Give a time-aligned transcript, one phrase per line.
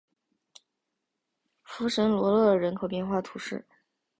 [1.61, 3.63] 弗什罗勒人口变化图示